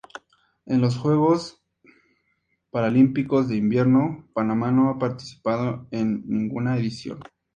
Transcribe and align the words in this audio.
En 0.65 0.81
los 0.81 0.97
Juegos 0.97 1.61
Paralímpicos 2.71 3.47
de 3.47 3.57
Invierno 3.57 4.27
Panamá 4.33 4.71
no 4.71 4.89
ha 4.89 4.97
participado 4.97 5.87
en 5.91 6.23
ninguna 6.27 6.75
edición. 6.75 7.19